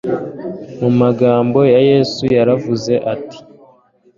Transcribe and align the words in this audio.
mu 0.79 0.89
magambo 1.01 1.59
ya 1.73 1.79
yesu 1.89 2.23
yaravuze 2.37 2.93
ati 3.13 3.37